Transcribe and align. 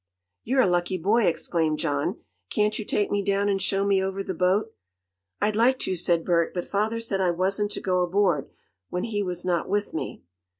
"You're 0.41 0.61
a 0.61 0.65
lucky 0.67 0.97
boy!" 0.97 1.25
exclaimed 1.27 1.77
John. 1.77 2.21
"Can't 2.49 2.79
you 2.79 2.85
take 2.85 3.11
me 3.11 3.23
down 3.23 3.49
and 3.49 3.61
show 3.61 3.85
me 3.85 4.01
over 4.01 4.23
the 4.23 4.33
boat?" 4.33 4.73
"I'd 5.39 5.55
like 5.55 5.77
to," 5.81 5.95
said 5.95 6.25
Bert, 6.25 6.55
"but 6.55 6.65
father 6.65 6.99
said 6.99 7.21
I 7.21 7.29
wasn't 7.29 7.71
to 7.73 7.81
go 7.81 8.01
aboard, 8.01 8.49
when 8.89 9.03
he 9.03 9.21
was 9.21 9.45
not 9.45 9.69
with 9.69 9.93
me." 9.93 10.23